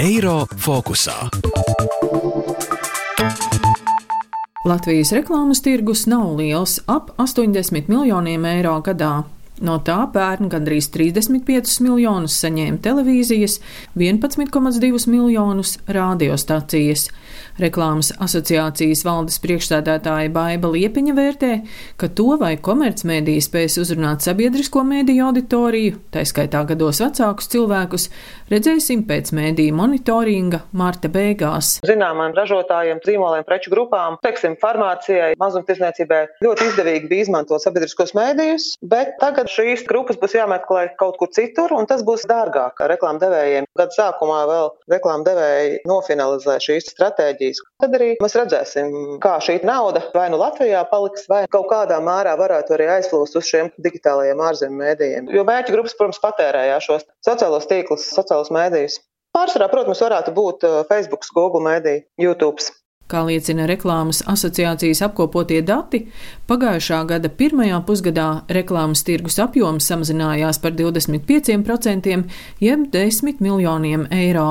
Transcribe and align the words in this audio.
Eiro 0.00 0.46
fokusā. 0.58 1.28
Latvijas 4.64 5.12
reklāmas 5.12 5.60
tirgus 5.60 6.06
nav 6.08 6.34
liels- 6.38 6.80
ap 6.96 7.10
80 7.20 7.88
miljoniem 7.88 8.44
eiro 8.48 8.80
gadā. 8.82 9.24
No 9.62 9.76
tā 9.86 10.00
pērn 10.10 10.48
gandrīz 10.50 10.88
35 10.90 11.76
miljonus 11.84 12.34
saņēma 12.42 12.80
televīzijas, 12.82 13.60
11,2 13.94 15.06
miljonus 15.12 15.76
radiostacijas. 15.86 17.06
Reklāmas 17.62 18.10
asociācijas 18.18 19.04
valdes 19.06 19.38
priekšstādātāja 19.44 20.32
Baiva 20.34 20.72
Liepiņa 20.72 21.14
vērtē, 21.14 21.50
ka 22.02 22.08
to 22.10 22.34
vai 22.40 22.56
komercmedija 22.58 23.44
spēs 23.46 23.78
uzrunāt 23.78 24.26
sabiedrisko 24.26 24.82
mediju 24.88 25.28
auditoriju, 25.28 26.00
tā 26.10 26.24
skaitā 26.26 26.64
gados 26.66 26.98
vecākus 27.04 27.46
cilvēkus, 27.54 28.08
redzēsim 28.50 29.04
pēc 29.06 29.30
mediju 29.38 29.76
monitoringa 29.78 30.64
marta 30.74 31.10
beigās. 31.14 31.76
Zināmām 31.86 32.34
ražotājiem, 32.34 32.98
zīmoliem, 33.06 33.46
preču 33.46 33.70
grupām, 33.70 34.18
teiksim, 34.26 34.58
farmācijai, 34.58 35.36
mazumtirdzniecībai 35.38 36.24
ļoti 36.42 36.70
izdevīgi 36.72 37.10
bija 37.12 37.28
izmantot 37.28 37.62
sabiedriskos 37.62 38.16
mēdījus, 38.18 38.68
bet 38.82 39.14
tagad 39.22 39.43
tad 39.44 39.52
šīs 39.52 39.84
grupas 39.88 40.16
būs 40.20 40.34
jāmeklē 40.38 40.86
kaut 41.00 41.18
kur 41.20 41.28
citur, 41.34 41.72
un 41.76 41.88
tas 41.88 42.02
būs 42.06 42.24
dārgāk 42.30 42.80
reklāmdevējiem. 42.94 43.68
Gada 43.76 43.92
sākumā 43.96 44.40
vēl 44.48 44.70
reklāmdevēji 44.92 45.82
nofinalizē 45.88 46.56
šīs 46.64 46.88
stratēģijas. 46.94 47.60
Tad 47.82 47.96
arī 47.98 48.10
mēs 48.22 48.36
redzēsim, 48.40 48.92
kā 49.24 49.36
šī 49.44 49.60
nauda 49.68 50.06
vai 50.14 50.30
nu 50.32 50.40
Latvijā 50.40 50.84
paliks, 50.90 51.28
vai 51.28 51.44
kaut 51.52 51.68
kādā 51.72 52.00
mērā 52.04 52.36
varētu 52.40 52.76
arī 52.76 52.88
aizplūst 52.98 53.36
uz 53.40 53.50
šiem 53.50 53.72
digitālajiem 53.84 54.40
ārzemju 54.48 54.80
mēdījiem. 54.80 55.32
Jo 55.34 55.44
mērķu 55.48 55.76
grupas, 55.76 55.96
protams, 55.98 56.22
patērējā 56.24 56.78
šos 56.86 57.04
sociālos 57.26 57.68
tīklus, 57.68 58.08
sociālos 58.16 58.52
mēdījus. 58.54 59.02
Pārsvarā, 59.34 59.66
protams, 59.66 60.00
varētu 60.04 60.32
būt 60.34 60.64
uh, 60.64 60.80
Facebook, 60.86 61.26
Google 61.34 61.64
mēdī, 61.66 61.98
YouTube. 62.22 62.62
Kā 63.04 63.20
liecina 63.20 63.66
reklāmas 63.68 64.22
asociācijas 64.32 65.02
apkopotie 65.04 65.58
dati, 65.60 66.06
pagājušā 66.48 67.02
gada 67.10 67.28
pirmajā 67.28 67.82
pusgadā 67.84 68.28
reklāmas 68.56 69.02
tirgus 69.04 69.36
apjoms 69.44 69.84
samazinājās 69.90 70.56
par 70.62 70.72
25%, 70.78 72.14
jeb 72.64 72.86
10 72.94 73.42
miljoniem 73.44 74.06
eiro. 74.08 74.46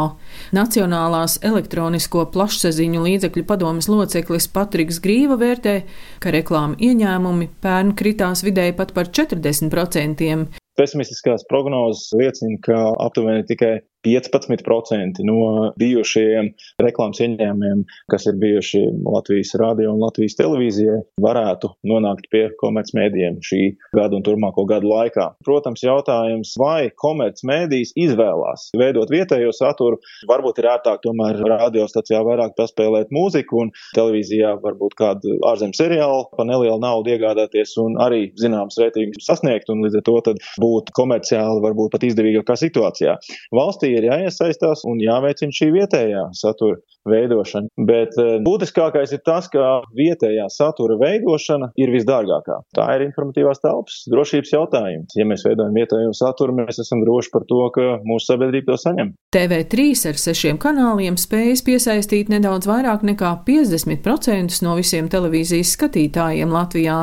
Nacionālās 0.54 1.40
elektronisko 1.42 2.28
plašsaziņu 2.36 3.02
līdzekļu 3.08 3.44
padomas 3.50 3.90
loceklis 3.90 4.46
Patriks 4.54 5.02
Grīva 5.02 5.40
vērtē, 5.42 5.80
ka 6.22 6.34
reklāma 6.38 6.78
ieņēmumi 6.78 7.50
pērn 7.64 7.96
kritās 7.98 8.46
vidēji 8.46 8.78
pat 8.78 8.94
par 8.94 9.10
40%. 9.10 10.30
Pesimistiskās 10.78 11.48
prognozes 11.50 12.14
liecina, 12.18 12.62
ka 12.62 12.78
aptuveni 13.02 13.50
tikai 13.50 13.80
15% 14.04 15.24
no 15.28 15.72
bijušajiem 15.80 16.50
reklāmas 16.84 17.22
ieņēmumiem, 17.24 17.84
kas 18.12 18.28
ir 18.30 18.38
bijuši 18.42 18.82
Latvijas 19.08 19.54
radio 19.60 19.94
un 19.94 20.02
Latvijas 20.04 20.36
televīzijai, 20.40 21.00
varētu 21.24 21.72
nonākt 21.90 22.28
pie 22.34 22.46
komercmedijiem 22.60 23.40
šī 23.46 23.62
gada 23.96 24.18
un 24.18 24.26
turpmāko 24.26 24.66
gadu 24.70 24.92
laikā. 24.92 25.30
Protams, 25.46 25.84
jautājums, 25.86 26.54
vai 26.60 26.90
komercmedijas 27.00 27.94
izvēlās 28.00 28.70
veidot 28.80 29.12
vietējo 29.14 29.54
saturu, 29.56 30.00
varbūt 30.30 30.62
ir 30.62 30.70
ērtāk 30.74 31.04
tomēr 31.06 31.40
radiostacijā 31.54 32.24
vairāk 32.28 32.58
paspēlēt 32.60 33.14
mūziku 33.16 33.64
un 33.66 33.74
televīzijā 33.96 34.56
varbūt 34.64 34.98
kādu 35.00 35.38
ārzemju 35.50 35.80
seriālu 35.80 36.28
pa 36.38 36.46
nelielu 36.48 36.80
naudu 36.84 37.14
iegādāties 37.14 37.76
un 37.82 37.98
arī 38.02 38.26
zināms 38.40 38.78
vērtības 38.80 39.28
sasniegt 39.28 39.72
un 39.72 39.84
līdz 39.86 40.00
ar 40.02 40.06
to 40.08 40.36
būt 40.62 40.92
komerciāli 40.96 41.64
varbūt 41.64 41.94
pat 41.94 42.06
izdevīgākā 42.08 42.56
situācijā. 42.60 43.16
Valstī 43.56 43.93
ir 44.00 44.10
jāiesaistās 44.10 44.84
un 44.90 45.02
jāveicina 45.04 45.56
šī 45.56 45.70
vietējā 45.78 46.28
satura 46.38 46.82
veidošana. 47.10 47.68
Bet 47.88 48.16
eh, 48.22 48.38
būtiskākais 48.44 49.14
ir 49.16 49.24
tas, 49.26 49.50
ka 49.52 49.82
vietējā 49.96 50.46
satura 50.54 50.98
veidošana 51.02 51.74
ir 51.80 51.92
visdārgākā. 51.94 52.60
Tā 52.76 52.88
ir 52.98 53.08
informatīvās 53.08 53.62
telpas 53.64 54.04
drošības 54.12 54.54
jautājums. 54.56 55.18
Ja 55.20 55.28
mēs 55.28 55.46
veidojam 55.48 55.76
vietējo 55.76 56.14
saturu, 56.18 56.56
mēs 56.62 56.80
esam 56.84 57.04
droši 57.04 57.34
par 57.34 57.48
to, 57.50 57.62
ka 57.76 57.88
mūsu 58.08 58.32
sabiedrība 58.32 58.72
to 58.72 58.80
saņem. 58.86 59.14
TV3 59.34 59.88
ar 60.12 60.20
sešiem 60.22 60.60
kanāliem 60.62 61.18
spējas 61.20 61.64
piesaistīt 61.66 62.32
nedaudz 62.32 62.70
vairāk 62.70 63.04
nekā 63.08 63.34
50% 63.48 64.62
no 64.66 64.78
visiem 64.80 65.10
televīzijas 65.12 65.74
skatītājiem 65.78 66.54
Latvijā. 66.54 67.00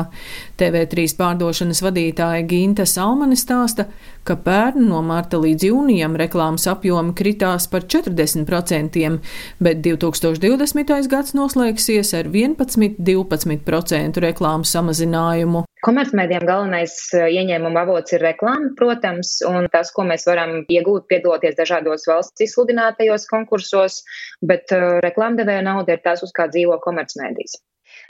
TV3 0.61 1.17
pārdošanas 1.17 1.83
vadītāja 1.83 2.45
Ginta 2.49 2.85
Salmane 2.89 3.37
stāsta, 3.39 3.87
ka 4.27 4.35
pērn 4.45 4.87
no 4.89 5.01
marta 5.05 5.39
līdz 5.41 5.67
jūnijam 5.69 6.17
reklāmas 6.19 6.67
apjomi 6.69 7.15
kritās 7.17 7.67
par 7.71 7.85
40%, 7.89 9.17
bet 9.59 9.81
2020. 9.85 10.93
gads 11.11 11.35
noslēgsies 11.37 12.13
ar 12.19 12.29
11-12% 12.31 14.21
reklāmas 14.25 14.73
samazinājumu. 14.75 15.65
Komercmedijiem 15.81 16.45
galvenais 16.45 16.93
eh, 17.17 17.31
ieņēmuma 17.41 17.81
avots 17.87 18.13
ir 18.13 18.21
reklāma, 18.21 18.69
protams, 18.77 19.39
un 19.49 19.65
tas, 19.73 19.89
ko 19.95 20.05
mēs 20.05 20.27
varam 20.29 20.59
iegūt, 20.69 21.07
piedaloties 21.09 21.57
dažādos 21.57 22.05
valsts 22.09 22.45
izsludinātajos 22.45 23.25
konkursos, 23.31 24.03
bet 24.45 24.69
uh, 24.75 24.99
reklāmdevēja 25.01 25.65
nauda 25.65 25.97
ir 25.97 26.05
tās, 26.05 26.21
uz 26.21 26.33
kā 26.37 26.45
dzīvo 26.53 26.77
komercmedijas. 26.85 27.57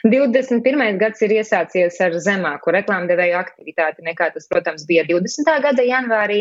21. 0.02 0.96
gads 0.98 1.20
ir 1.22 1.32
iesācies 1.36 1.98
ar 2.02 2.14
zemāku 2.18 2.72
reklāmdevēju 2.74 3.36
aktivitāti 3.38 4.02
nekā 4.02 4.32
tas, 4.34 4.48
protams, 4.50 4.82
bija 4.88 5.04
20. 5.06 5.50
gada 5.62 5.84
janvārī. 5.86 6.38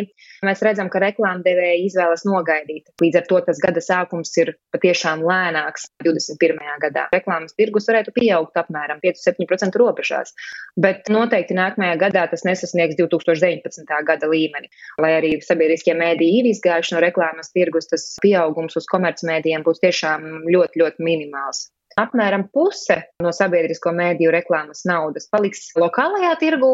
Mēs 0.48 0.64
redzam, 0.66 0.90
ka 0.90 1.02
reklāmdevēji 1.04 1.84
izvēlas 1.86 2.26
nogaidīt. 2.26 2.90
Līdz 3.04 3.20
ar 3.20 3.28
to 3.30 3.42
tas 3.46 3.62
gada 3.62 3.84
sākums 3.86 4.34
ir 4.42 4.56
patiešām 4.74 5.22
lēnāks 5.28 5.86
21. 6.02 6.58
gadā. 6.82 7.08
Reklāmas 7.14 7.54
tirgus 7.54 7.86
varētu 7.92 8.16
pieaugt 8.16 8.58
apmēram 8.58 9.02
5-7% 9.04 9.78
robežās, 9.82 10.34
bet 10.82 11.12
noteikti 11.14 11.58
nākamajā 11.58 12.00
gadā 12.02 12.26
tas 12.32 12.46
nesasniegs 12.48 12.98
2019. 12.98 13.86
gada 14.08 14.32
līmeni. 14.32 14.72
Lai 15.02 15.14
arī 15.20 15.36
sabiedriskie 15.46 15.94
mēdīji 16.02 16.42
ir 16.42 16.50
izgājuši 16.56 16.98
no 16.98 17.04
reklāmas 17.06 17.54
tirgus, 17.54 17.92
tas 17.94 18.08
pieaugums 18.26 18.80
uz 18.82 18.90
komercmēdījiem 18.90 19.68
būs 19.70 19.86
tiešām 19.86 20.50
ļoti, 20.50 20.82
ļoti 20.82 21.06
minimāls. 21.12 21.68
Apmēram 22.00 22.48
puse 22.56 22.98
no 23.24 23.34
sabiedrisko 23.36 23.92
mēdīju 23.96 24.32
reklāmas 24.32 24.86
naudas 24.88 25.28
paliks 25.32 25.72
lokālajā 25.80 26.32
tirgū, 26.40 26.72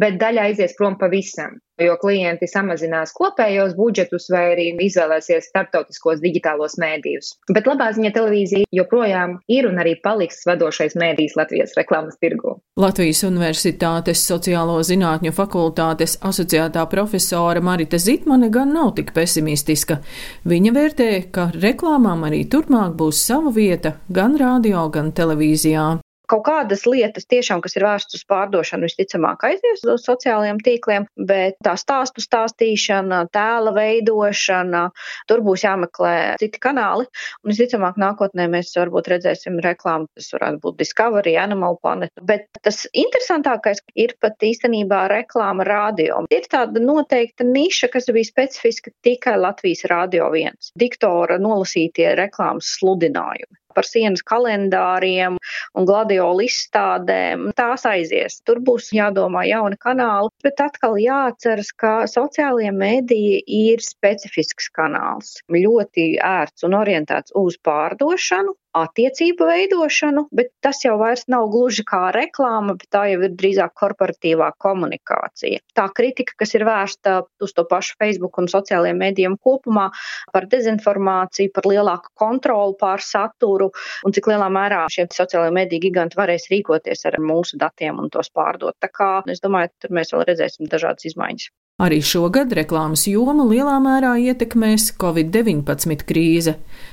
bet 0.00 0.16
daļa 0.22 0.48
aizies 0.48 0.76
prom 0.78 0.96
pavisam 1.00 1.58
jo 1.82 1.96
klienti 2.00 2.46
samazinās 2.50 3.12
kopējos 3.16 3.74
budžetus 3.78 4.28
vai 4.32 4.44
arī 4.52 4.66
izvēlēsies 4.86 5.48
starptautiskos 5.50 6.22
digitālos 6.22 6.76
mēdījus. 6.80 7.34
Bet 7.54 7.66
labā 7.70 7.90
ziņa 7.96 8.12
televīzija 8.14 8.70
joprojām 8.74 9.38
ir 9.50 9.68
un 9.70 9.80
arī 9.82 9.96
paliks 10.04 10.44
vadošais 10.48 10.94
mēdījis 11.00 11.36
Latvijas 11.38 11.74
reklāmas 11.78 12.18
tirgu. 12.22 12.56
Latvijas 12.80 13.24
Universitātes 13.26 14.22
sociālo 14.28 14.78
zinātņu 14.86 15.34
fakultātes 15.34 16.18
asociētā 16.22 16.86
profesora 16.90 17.62
Marita 17.64 17.98
Zitmane 17.98 18.50
gan 18.54 18.74
nav 18.74 18.94
tik 18.98 19.14
pesimistiska. 19.16 20.00
Viņa 20.46 20.74
vērtē, 20.74 21.10
ka 21.34 21.50
reklāmām 21.54 22.26
arī 22.28 22.44
turpmāk 22.50 22.94
būs 22.98 23.26
sava 23.26 23.54
vieta 23.54 23.96
gan 24.08 24.38
radio, 24.38 24.88
gan 24.94 25.12
televīzijā. 25.14 26.03
Kaut 26.30 26.44
kādas 26.46 26.86
lietas, 26.88 27.26
tiešām, 27.28 27.60
kas 27.64 27.76
ir 27.76 27.84
vērstas 27.84 28.22
uz 28.22 28.24
pārdošanu, 28.30 28.88
visticamāk 28.88 29.42
aizies 29.44 29.82
uz 29.84 30.04
sociālajiem 30.06 30.60
tīkliem, 30.64 31.06
bet 31.28 31.58
tā 31.64 31.74
stāstu 31.80 32.22
stāstīšana, 32.24 33.24
tēla 33.34 33.74
veidošana, 33.76 34.84
tur 35.28 35.42
būs 35.44 35.66
jāmeklē 35.66 36.14
citi 36.40 36.62
kanāli. 36.64 37.04
Un 37.44 37.52
visticamāk, 37.52 37.98
nākotnē 38.00 38.46
mēs 38.54 38.72
varbūt 38.78 39.10
redzēsim 39.12 39.60
reklāmu, 39.64 40.08
tas 40.16 40.30
varētu 40.32 40.62
būt 40.64 40.78
Discovery, 40.80 41.36
Animal 41.40 41.76
Planet. 41.82 42.14
Bet 42.24 42.48
tas 42.64 42.86
interesantākais 42.92 43.84
ir 43.94 44.16
pat 44.24 44.40
īstenībā 44.48 45.04
reklāma 45.12 45.66
radio. 45.68 46.22
Ir 46.32 46.48
tāda 46.48 46.80
noteikta 46.80 47.44
niša, 47.48 47.92
kas 47.92 48.08
bija 48.08 48.30
specifiska 48.30 48.94
tikai 49.04 49.36
Latvijas 49.42 49.84
radio 49.92 50.30
viens. 50.32 50.72
Diktora 50.80 51.36
nolasītie 51.42 52.14
reklāmas 52.16 52.72
sludinājumi 52.78 53.60
par 53.74 53.88
sienas 53.88 54.24
kalendāriem 54.26 55.38
un 55.74 55.88
gladiolu 55.88 56.46
izstādēm. 56.46 57.50
Tās 57.58 57.86
aizies. 57.90 58.40
Tur 58.46 58.60
būs 58.64 58.90
jādomā 58.96 59.44
jauni 59.48 59.78
kanāli, 59.80 60.32
bet 60.44 60.62
atkal 60.64 60.98
jāatceras, 61.00 61.72
ka 61.76 61.94
sociālie 62.10 62.72
mediji 62.74 63.42
ir 63.60 63.84
specifisks 63.84 64.70
kanāls. 64.74 65.38
Ļoti 65.52 66.14
ērts 66.24 66.66
un 66.68 66.78
orientēts 66.80 67.34
uz 67.38 67.58
pārdošanu, 67.64 68.56
attiecību 68.74 69.46
veidošanu, 69.48 70.26
bet 70.34 70.50
tas 70.64 70.82
jau 70.84 70.96
vairs 71.00 71.24
nav 71.30 71.46
gluži 71.52 71.84
kā 71.86 72.08
reklāma, 72.14 72.74
bet 72.80 72.90
tā 72.94 73.04
jau 73.12 73.20
ir 73.26 73.34
drīzāk 73.38 73.74
korporatīvā 73.78 74.50
komunikācija. 74.62 75.62
Tā 75.78 75.86
kritika, 75.94 76.36
kas 76.42 76.54
ir 76.58 76.66
vērsta 76.68 77.16
uz 77.44 77.54
to 77.56 77.66
pašu 77.70 77.98
Facebook 78.02 78.38
un 78.42 78.50
sociālajiem 78.50 79.00
medijiem 79.04 79.38
kopumā 79.38 79.88
par 80.34 80.48
dezinformāciju, 80.50 81.52
par 81.54 81.70
lielāku 81.70 82.12
kontroli 82.18 82.78
pār 82.80 83.04
saturu 83.04 83.70
un 84.04 84.16
cik 84.16 84.30
lielā 84.32 84.50
mērā 84.52 84.84
šie 84.92 85.06
sociālajie 85.14 85.54
mediju 85.54 85.86
giganti 85.88 86.18
varēs 86.20 86.50
rīkoties 86.52 87.06
ar 87.10 87.20
mūsu 87.22 87.60
datiem 87.60 88.02
un 88.02 88.10
tos 88.12 88.32
pārdot. 88.34 88.76
Tā 88.82 88.90
kā 88.90 89.12
es 89.30 89.44
domāju, 89.44 89.72
tur 89.82 89.94
mēs 90.00 90.14
vēl 90.14 90.26
redzēsim 90.32 90.70
dažādas 90.70 91.12
izmaiņas. 91.12 91.52
Arī 91.82 91.96
šogad 92.06 92.52
reklāmas 92.54 93.02
jomu 93.10 93.48
lielā 93.48 93.80
mērā 93.82 94.12
ietekmēs 94.22 94.92
Covid-19 94.94 96.04
krīze. 96.06 96.52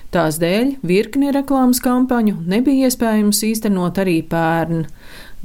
Tās 0.09 0.39
dēļ 0.41 0.71
virkni 0.81 1.29
reklāmas 1.35 1.77
kampaņu 1.85 2.39
nebija 2.49 2.89
iespējams 2.89 3.43
īstenot 3.45 4.01
arī 4.01 4.23
pērn. 4.25 4.87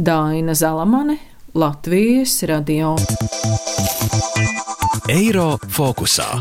Daina 0.01 0.57
Zalamane, 0.57 1.19
Latvijas 1.53 2.39
radio. 2.49 2.95
Eiro 5.13 5.51
fokusā. 5.69 6.41